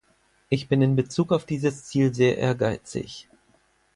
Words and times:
Ich 0.49 0.67
bin 0.67 0.81
in 0.81 0.95
Bezug 0.95 1.31
auf 1.31 1.45
dieses 1.45 1.85
Ziel 1.85 2.11
sehr 2.11 2.39
ehrgeizig. 2.39 3.29